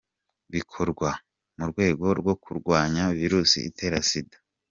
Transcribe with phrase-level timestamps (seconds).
[0.53, 1.09] Bikorwa
[1.57, 4.37] mu rwego rwo kurwanya virusi itera Sida.